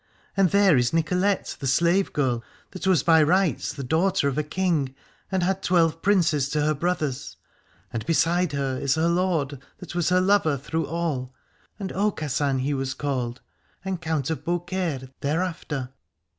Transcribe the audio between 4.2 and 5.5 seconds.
of a king, and